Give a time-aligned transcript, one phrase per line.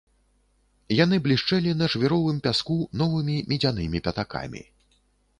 [0.99, 4.63] Яны блішчэлі на жвіровым пяску новымі медзянымі пятакамі.